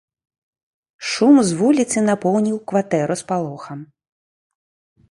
Шум 1.09 1.35
з 1.49 1.59
вуліцы 1.59 1.97
напоўніў 2.09 2.57
кватэру 2.73 3.21
спалохам. 3.25 3.79